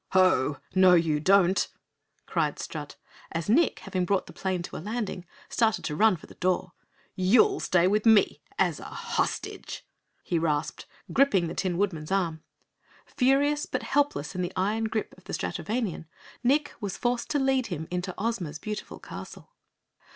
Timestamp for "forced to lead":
16.97-17.67